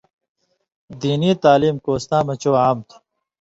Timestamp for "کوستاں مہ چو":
1.85-2.51